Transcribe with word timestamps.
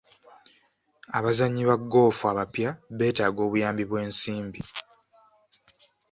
Abazannyi 1.17 1.63
ba 1.69 1.75
ggoofu 1.81 2.23
abapya 2.31 2.69
beetaaga 2.97 3.39
obuyambi 3.47 3.83
bw'ensimbi. 3.89 4.59